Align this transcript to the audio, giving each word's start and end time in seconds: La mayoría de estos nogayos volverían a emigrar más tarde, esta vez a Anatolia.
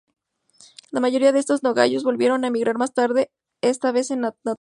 La 0.89 0.99
mayoría 0.99 1.31
de 1.31 1.37
estos 1.37 1.61
nogayos 1.61 2.03
volverían 2.03 2.43
a 2.43 2.47
emigrar 2.47 2.75
más 2.79 2.91
tarde, 2.91 3.29
esta 3.61 3.91
vez 3.91 4.09
a 4.09 4.15
Anatolia. 4.15 4.49